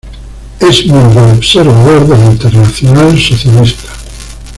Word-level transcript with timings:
Es 0.59 0.83
miembro 0.87 1.31
observador 1.33 2.07
de 2.07 2.17
la 2.17 2.31
Internacional 2.31 3.19
Socialista. 3.19 3.91